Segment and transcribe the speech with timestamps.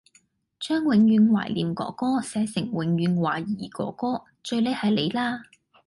[0.59, 5.43] 將「永遠懷念哥哥」寫成「永遠懷疑哥哥」最叻係你啦